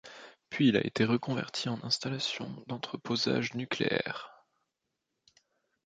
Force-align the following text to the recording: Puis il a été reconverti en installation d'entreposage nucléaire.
Puis 0.49 0.69
il 0.69 0.77
a 0.77 0.83
été 0.83 1.05
reconverti 1.05 1.69
en 1.69 1.77
installation 1.83 2.49
d'entreposage 2.65 3.53
nucléaire. 3.53 4.43